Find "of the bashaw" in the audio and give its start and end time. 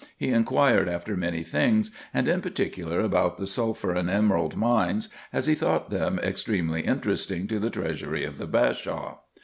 8.23-9.19